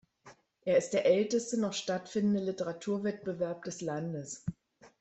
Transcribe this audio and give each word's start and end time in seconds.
Er 0.65 0.77
ist 0.79 0.93
der 0.93 1.05
älteste 1.05 1.59
noch 1.59 1.73
stattfindende 1.73 2.39
Literaturwettbewerb 2.43 3.63
des 3.65 3.81
Landes. 3.81 4.43